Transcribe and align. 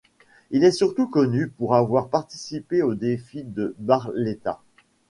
Il 0.49 0.63
est 0.63 0.71
surtout 0.71 1.05
connu 1.07 1.47
pour 1.47 1.75
avoir 1.75 2.09
participé 2.09 2.81
au 2.81 2.95
défi 2.95 3.43
de 3.43 3.75
Barletta. 3.77 4.59